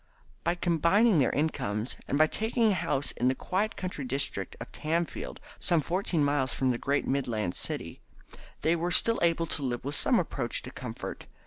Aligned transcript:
By 0.43 0.55
combining 0.55 1.19
their 1.19 1.29
incomes, 1.29 1.95
and 2.07 2.17
by 2.17 2.25
taking 2.25 2.71
a 2.71 2.73
house 2.73 3.11
in 3.11 3.27
the 3.27 3.35
quiet 3.35 3.75
country 3.75 4.03
district 4.03 4.55
of 4.59 4.71
Tamfield, 4.71 5.37
some 5.59 5.79
fourteen 5.79 6.23
miles 6.23 6.55
from 6.55 6.71
the 6.71 6.79
great 6.79 7.05
Midland 7.07 7.53
city, 7.53 8.01
they 8.63 8.75
were 8.75 8.89
still 8.89 9.19
able 9.21 9.45
to 9.45 9.61
live 9.61 9.85
with 9.85 9.93
some 9.93 10.17
approach 10.17 10.63
to 10.63 10.71
comfort. 10.71 11.27